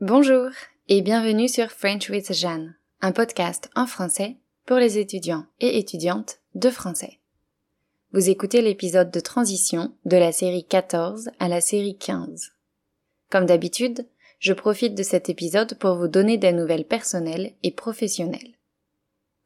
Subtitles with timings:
[0.00, 0.50] Bonjour
[0.86, 6.38] et bienvenue sur French with Jeanne, un podcast en français pour les étudiants et étudiantes
[6.54, 7.18] de français.
[8.12, 12.52] Vous écoutez l'épisode de transition de la série 14 à la série 15.
[13.28, 14.06] Comme d'habitude,
[14.38, 18.54] je profite de cet épisode pour vous donner des nouvelles personnelles et professionnelles.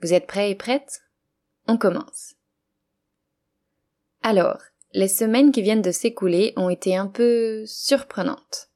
[0.03, 1.01] Vous êtes prêts et prêtes?
[1.67, 2.35] On commence.
[4.23, 4.61] Alors,
[4.93, 8.69] les semaines qui viennent de s'écouler ont été un peu surprenantes.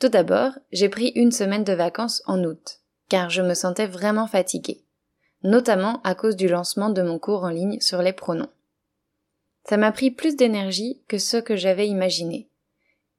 [0.00, 4.26] Tout d'abord, j'ai pris une semaine de vacances en août, car je me sentais vraiment
[4.26, 4.82] fatiguée,
[5.42, 8.48] notamment à cause du lancement de mon cours en ligne sur les pronoms.
[9.68, 12.48] Ça m'a pris plus d'énergie que ce que j'avais imaginé,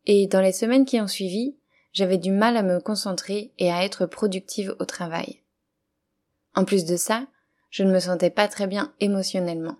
[0.07, 1.55] et dans les semaines qui ont suivi,
[1.93, 5.43] j'avais du mal à me concentrer et à être productive au travail.
[6.55, 7.27] En plus de ça,
[7.69, 9.77] je ne me sentais pas très bien émotionnellement.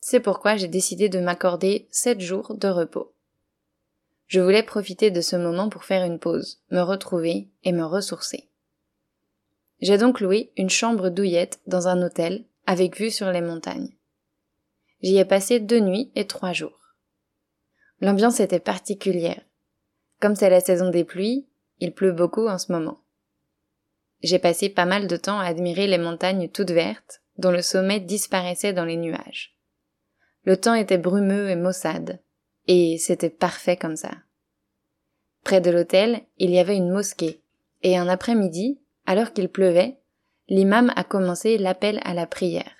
[0.00, 3.14] C'est pourquoi j'ai décidé de m'accorder sept jours de repos.
[4.30, 8.48] Je voulais profiter de ce moment pour faire une pause, me retrouver et me ressourcer.
[9.80, 13.90] J'ai donc loué une chambre douillette dans un hôtel avec vue sur les montagnes.
[15.02, 16.94] J'y ai passé deux nuits et trois jours.
[18.00, 19.42] L'ambiance était particulière.
[20.20, 21.48] Comme c'est la saison des pluies,
[21.80, 23.00] il pleut beaucoup en ce moment.
[24.22, 27.98] J'ai passé pas mal de temps à admirer les montagnes toutes vertes, dont le sommet
[27.98, 29.56] disparaissait dans les nuages.
[30.44, 32.20] Le temps était brumeux et maussade,
[32.72, 34.12] et c'était parfait comme ça.
[35.42, 37.42] Près de l'hôtel, il y avait une mosquée,
[37.82, 39.98] et un après-midi, alors qu'il pleuvait,
[40.48, 42.72] l'imam a commencé l'appel à la prière.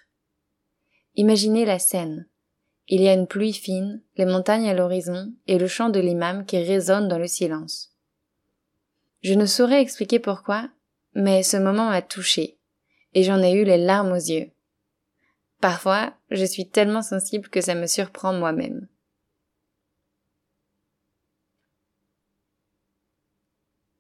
[1.17, 2.29] Imaginez la scène.
[2.87, 6.47] Il y a une pluie fine, les montagnes à l'horizon et le chant de l'imam
[6.47, 7.93] qui résonne dans le silence.
[9.23, 10.69] Je ne saurais expliquer pourquoi,
[11.15, 12.61] mais ce moment m'a touché,
[13.15, 14.53] et j'en ai eu les larmes aux yeux.
[15.61, 18.87] Parfois, je suis tellement sensible que ça me surprend moi-même.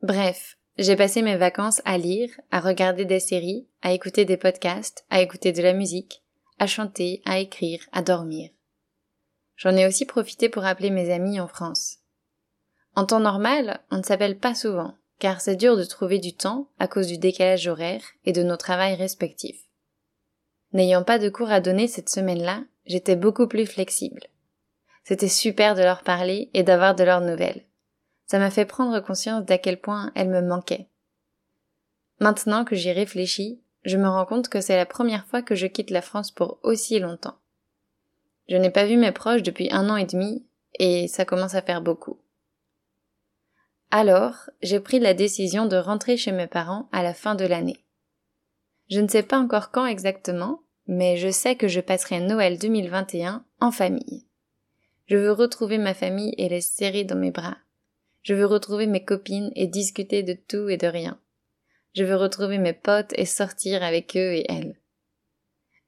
[0.02, 5.04] Bref, j'ai passé mes vacances à lire, à regarder des séries, à écouter des podcasts,
[5.10, 6.22] à écouter de la musique,
[6.58, 8.50] à chanter, à écrire, à dormir.
[9.56, 11.98] J'en ai aussi profité pour appeler mes amis en France.
[12.96, 16.70] En temps normal, on ne s'appelle pas souvent, car c'est dur de trouver du temps
[16.78, 19.68] à cause du décalage horaire et de nos travails respectifs.
[20.72, 24.22] N'ayant pas de cours à donner cette semaine-là, j'étais beaucoup plus flexible.
[25.04, 27.66] C'était super de leur parler et d'avoir de leurs nouvelles.
[28.30, 30.86] Ça m'a fait prendre conscience d'à quel point elles me manquaient.
[32.20, 35.66] Maintenant que j'y réfléchis, je me rends compte que c'est la première fois que je
[35.66, 37.38] quitte la France pour aussi longtemps.
[38.48, 40.46] Je n'ai pas vu mes proches depuis un an et demi,
[40.78, 42.20] et ça commence à faire beaucoup.
[43.90, 47.84] Alors, j'ai pris la décision de rentrer chez mes parents à la fin de l'année.
[48.90, 53.44] Je ne sais pas encore quand exactement, mais je sais que je passerai Noël 2021
[53.58, 54.24] en famille.
[55.06, 57.56] Je veux retrouver ma famille et les serrer dans mes bras.
[58.22, 61.20] Je veux retrouver mes copines et discuter de tout et de rien.
[61.94, 64.78] Je veux retrouver mes potes et sortir avec eux et elles.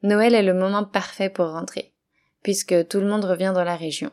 [0.02, 1.92] Noël est le moment parfait pour rentrer
[2.42, 4.10] puisque tout le monde revient dans la région.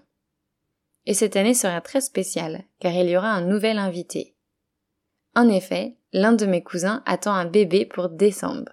[1.06, 4.36] Et cette année sera très spéciale, car il y aura un nouvel invité.
[5.36, 8.72] En effet, l'un de mes cousins attend un bébé pour décembre.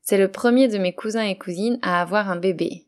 [0.00, 2.86] C'est le premier de mes cousins et cousines à avoir un bébé.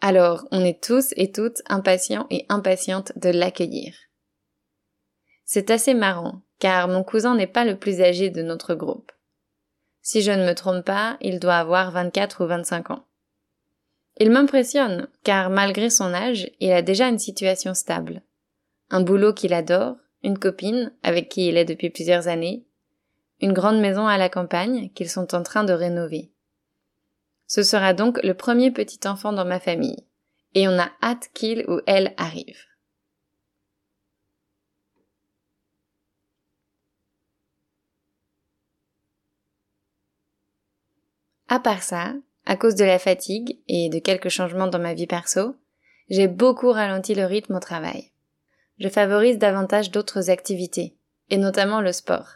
[0.00, 3.94] Alors, on est tous et toutes impatients et impatientes de l'accueillir.
[5.48, 9.12] C'est assez marrant, car mon cousin n'est pas le plus âgé de notre groupe.
[10.02, 13.04] Si je ne me trompe pas, il doit avoir 24 ou 25 ans.
[14.18, 18.22] Il m'impressionne, car malgré son âge, il a déjà une situation stable.
[18.90, 22.66] Un boulot qu'il adore, une copine avec qui il est depuis plusieurs années,
[23.40, 26.32] une grande maison à la campagne qu'ils sont en train de rénover.
[27.46, 30.06] Ce sera donc le premier petit enfant dans ma famille,
[30.54, 32.58] et on a hâte qu'il ou elle arrive.
[41.48, 42.14] À part ça,
[42.44, 45.56] à cause de la fatigue et de quelques changements dans ma vie perso,
[46.08, 48.10] j'ai beaucoup ralenti le rythme au travail.
[48.78, 50.96] Je favorise davantage d'autres activités,
[51.30, 52.28] et notamment le sport.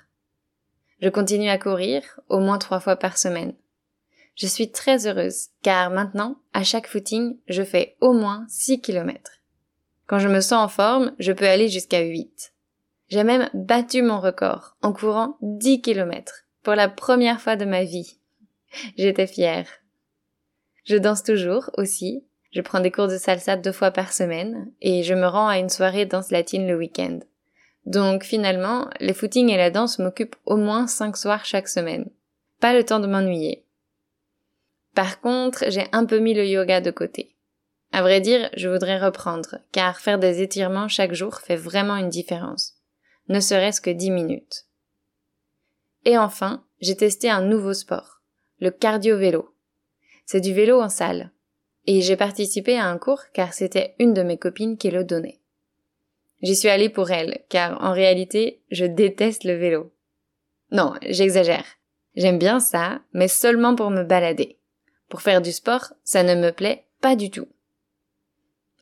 [1.02, 3.54] Je continue à courir au moins trois fois par semaine.
[4.36, 9.32] Je suis très heureuse car maintenant, à chaque footing, je fais au moins 6 km.
[10.06, 12.52] Quand je me sens en forme, je peux aller jusqu'à 8.
[13.08, 17.84] J'ai même battu mon record en courant 10 km pour la première fois de ma
[17.84, 18.19] vie.
[18.96, 19.66] J'étais fière.
[20.84, 22.24] Je danse toujours aussi.
[22.52, 25.58] Je prends des cours de salsa deux fois par semaine et je me rends à
[25.58, 27.20] une soirée danse latine le week-end.
[27.86, 32.10] Donc finalement, les footings et la danse m'occupent au moins cinq soirs chaque semaine.
[32.60, 33.64] Pas le temps de m'ennuyer.
[34.94, 37.36] Par contre, j'ai un peu mis le yoga de côté.
[37.92, 42.08] À vrai dire, je voudrais reprendre, car faire des étirements chaque jour fait vraiment une
[42.08, 42.74] différence.
[43.28, 44.66] Ne serait-ce que dix minutes.
[46.04, 48.19] Et enfin, j'ai testé un nouveau sport,
[48.60, 49.54] le cardio-vélo.
[50.26, 51.30] C'est du vélo en salle.
[51.86, 55.40] Et j'ai participé à un cours car c'était une de mes copines qui le donnait.
[56.42, 59.92] J'y suis allée pour elle, car en réalité, je déteste le vélo.
[60.70, 61.64] Non, j'exagère.
[62.16, 64.58] J'aime bien ça, mais seulement pour me balader.
[65.08, 67.48] Pour faire du sport, ça ne me plaît pas du tout.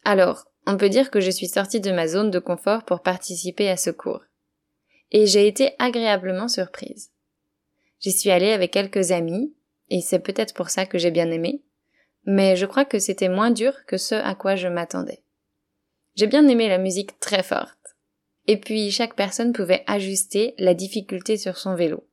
[0.04, 3.68] Alors, on peut dire que je suis sortie de ma zone de confort pour participer
[3.68, 4.22] à ce cours.
[5.10, 7.10] Et j'ai été agréablement surprise.
[8.00, 9.54] J'y suis allée avec quelques amis,
[9.90, 11.62] et c'est peut-être pour ça que j'ai bien aimé,
[12.24, 15.22] mais je crois que c'était moins dur que ce à quoi je m'attendais.
[16.14, 17.96] J'ai bien aimé la musique très forte.
[18.46, 22.08] Et puis chaque personne pouvait ajuster la difficulté sur son vélo.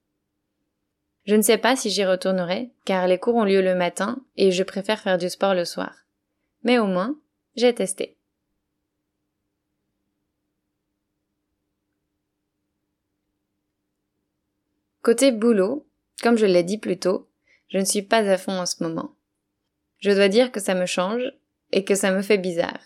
[1.25, 4.51] Je ne sais pas si j'y retournerai, car les cours ont lieu le matin et
[4.51, 6.06] je préfère faire du sport le soir.
[6.63, 7.18] Mais au moins,
[7.56, 8.18] j'ai testé.
[15.01, 15.88] Côté boulot,
[16.21, 17.28] comme je l'ai dit plus tôt,
[17.70, 19.16] je ne suis pas à fond en ce moment.
[20.00, 21.24] Je dois dire que ça me change
[21.72, 22.80] et que ça me fait bizarre.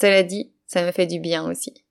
[0.00, 1.84] Cela dit, ça me fait du bien aussi.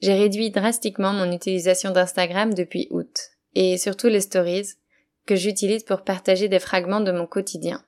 [0.00, 4.74] J'ai réduit drastiquement mon utilisation d'Instagram depuis août, et surtout les stories,
[5.24, 7.84] que j'utilise pour partager des fragments de mon quotidien.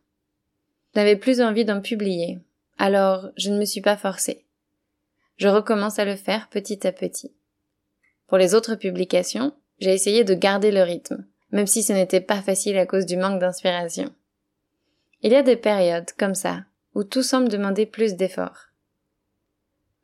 [0.94, 2.38] Je n'avais plus envie d'en publier,
[2.78, 4.44] alors je ne me suis pas forcée.
[5.36, 7.32] Je recommence à le faire petit à petit.
[8.26, 12.42] Pour les autres publications, j'ai essayé de garder le rythme, même si ce n'était pas
[12.42, 14.12] facile à cause du manque d'inspiration.
[15.22, 16.64] Il y a des périodes comme ça,
[16.94, 18.68] où tout semble demander plus d'efforts.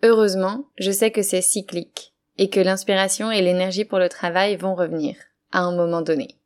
[0.03, 4.75] Heureusement, je sais que c'est cyclique, et que l'inspiration et l'énergie pour le travail vont
[4.75, 5.17] revenir,
[5.53, 6.37] à un moment donné.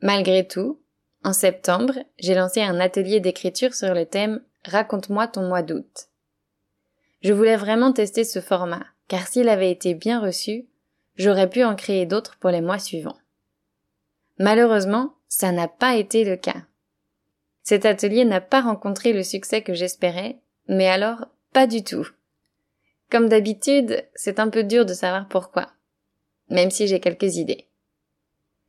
[0.00, 0.80] Malgré tout,
[1.22, 6.08] en septembre, j'ai lancé un atelier d'écriture sur le thème Raconte-moi ton mois d'août.
[7.22, 10.66] Je voulais vraiment tester ce format, car s'il avait été bien reçu,
[11.16, 13.16] j'aurais pu en créer d'autres pour les mois suivants.
[14.38, 16.62] Malheureusement, ça n'a pas été le cas.
[17.62, 20.38] Cet atelier n'a pas rencontré le succès que j'espérais,
[20.68, 22.06] mais alors pas du tout.
[23.10, 25.70] Comme d'habitude, c'est un peu dur de savoir pourquoi,
[26.50, 27.68] même si j'ai quelques idées.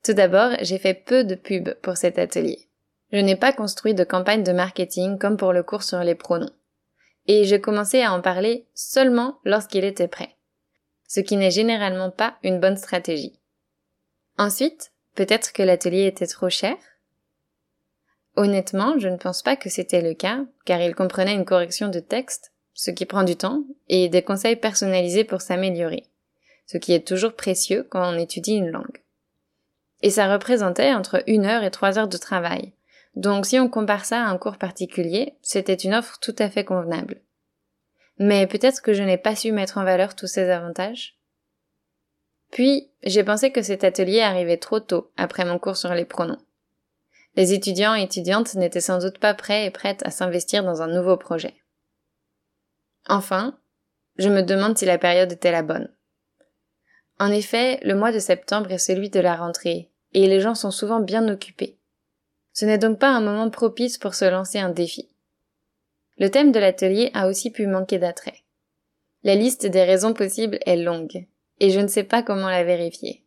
[0.03, 2.69] Tout d'abord, j'ai fait peu de pub pour cet atelier.
[3.11, 6.51] Je n'ai pas construit de campagne de marketing comme pour le cours sur les pronoms.
[7.27, 10.35] Et j'ai commencé à en parler seulement lorsqu'il était prêt
[11.07, 13.39] ce qui n'est généralement pas une bonne stratégie.
[14.37, 16.75] Ensuite, peut-être que l'atelier était trop cher?
[18.35, 21.99] Honnêtement, je ne pense pas que c'était le cas, car il comprenait une correction de
[21.99, 26.03] texte, ce qui prend du temps, et des conseils personnalisés pour s'améliorer,
[26.65, 29.03] ce qui est toujours précieux quand on étudie une langue.
[30.01, 32.73] Et ça représentait entre une heure et trois heures de travail.
[33.15, 36.65] Donc si on compare ça à un cours particulier, c'était une offre tout à fait
[36.65, 37.21] convenable.
[38.19, 41.17] Mais peut-être que je n'ai pas su mettre en valeur tous ces avantages?
[42.51, 46.39] Puis, j'ai pensé que cet atelier arrivait trop tôt après mon cours sur les pronoms.
[47.35, 50.87] Les étudiants et étudiantes n'étaient sans doute pas prêts et prêtes à s'investir dans un
[50.87, 51.55] nouveau projet.
[53.07, 53.57] Enfin,
[54.17, 55.91] je me demande si la période était la bonne.
[57.19, 60.71] En effet, le mois de septembre est celui de la rentrée, et les gens sont
[60.71, 61.77] souvent bien occupés.
[62.53, 65.09] Ce n'est donc pas un moment propice pour se lancer un défi.
[66.17, 68.43] Le thème de l'atelier a aussi pu manquer d'attrait.
[69.23, 71.25] La liste des raisons possibles est longue,
[71.59, 73.25] et je ne sais pas comment la vérifier.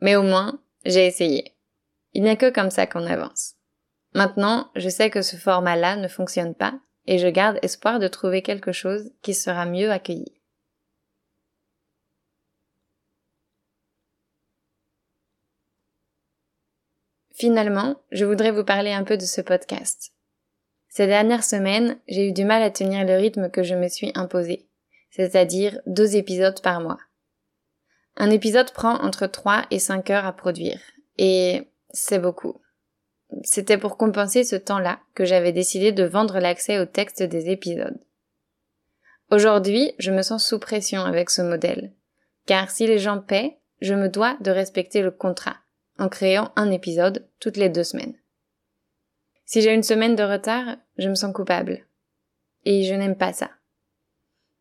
[0.00, 1.56] Mais au moins, j'ai essayé.
[2.12, 3.54] Il n'y a que comme ça qu'on avance.
[4.14, 6.74] Maintenant, je sais que ce format-là ne fonctionne pas,
[7.06, 10.32] et je garde espoir de trouver quelque chose qui sera mieux accueilli.
[17.32, 20.12] Finalement, je voudrais vous parler un peu de ce podcast.
[20.88, 24.12] Ces dernières semaines, j'ai eu du mal à tenir le rythme que je me suis
[24.14, 24.68] imposé,
[25.10, 27.00] c'est-à-dire deux épisodes par mois.
[28.16, 30.80] Un épisode prend entre 3 et 5 heures à produire,
[31.18, 32.60] et c'est beaucoup.
[33.42, 37.98] C'était pour compenser ce temps-là que j'avais décidé de vendre l'accès au texte des épisodes.
[39.30, 41.92] Aujourd'hui, je me sens sous pression avec ce modèle,
[42.46, 45.56] car si les gens paient, je me dois de respecter le contrat,
[45.98, 48.14] en créant un épisode toutes les deux semaines.
[49.44, 51.86] Si j'ai une semaine de retard, je me sens coupable.
[52.64, 53.50] Et je n'aime pas ça.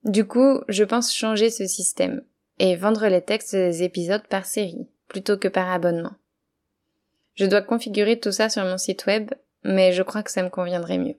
[0.04, 2.24] Du coup, je pense changer ce système
[2.64, 6.14] et vendre les textes des épisodes par série plutôt que par abonnement.
[7.36, 9.32] Je dois configurer tout ça sur mon site web,
[9.66, 11.18] mais je crois que ça me conviendrait mieux.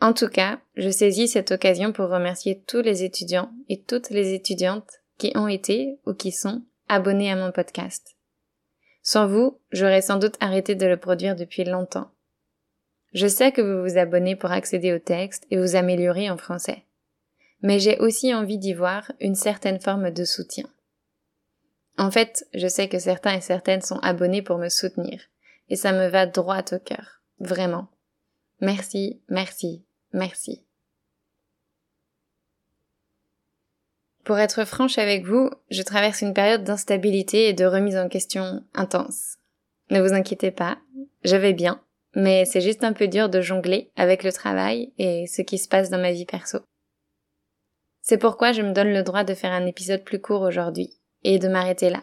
[0.00, 4.32] En tout cas, je saisis cette occasion pour remercier tous les étudiants et toutes les
[4.32, 8.16] étudiantes qui ont été ou qui sont abonnés à mon podcast.
[9.02, 12.10] Sans vous, j'aurais sans doute arrêté de le produire depuis longtemps.
[13.12, 16.84] Je sais que vous vous abonnez pour accéder au texte et vous améliorer en français.
[17.62, 20.68] Mais j'ai aussi envie d'y voir une certaine forme de soutien.
[21.96, 25.20] En fait, je sais que certains et certaines sont abonnés pour me soutenir,
[25.68, 27.88] et ça me va droit au cœur, vraiment.
[28.60, 30.64] Merci, merci, merci.
[34.24, 38.62] Pour être franche avec vous, je traverse une période d'instabilité et de remise en question
[38.74, 39.38] intense.
[39.90, 40.78] Ne vous inquiétez pas,
[41.24, 41.82] je vais bien,
[42.14, 45.66] mais c'est juste un peu dur de jongler avec le travail et ce qui se
[45.66, 46.58] passe dans ma vie perso.
[48.08, 51.38] C'est pourquoi je me donne le droit de faire un épisode plus court aujourd'hui et
[51.38, 52.02] de m'arrêter là.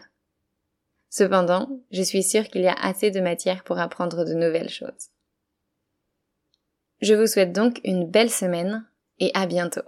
[1.10, 5.10] Cependant, je suis sûre qu'il y a assez de matière pour apprendre de nouvelles choses.
[7.02, 9.82] Je vous souhaite donc une belle semaine et à bientôt.